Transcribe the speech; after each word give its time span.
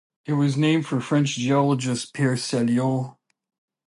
It 0.25 0.33
was 0.33 0.57
named 0.57 0.87
for 0.87 0.99
French 0.99 1.35
geologist 1.35 2.15
Pierre 2.15 2.33
Saliot. 2.35 3.13